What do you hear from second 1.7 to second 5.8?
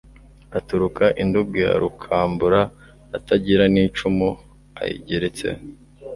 RukamburaAtagira n' icumu ayigeretseho